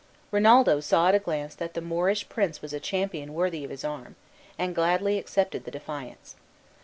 Rinaldo 0.31 0.79
saw 0.79 1.09
at 1.09 1.13
a 1.13 1.19
glance 1.19 1.53
that 1.53 1.75
the 1.75 1.79
Moorish 1.79 2.27
prince 2.27 2.59
was 2.59 2.73
a 2.73 2.79
champion 2.79 3.35
worthy 3.35 3.63
of 3.63 3.69
his 3.69 3.83
arm, 3.85 4.15
and 4.57 4.73
gladly 4.73 5.19
accepted 5.19 5.63
the 5.63 5.69
defiance. 5.69 6.35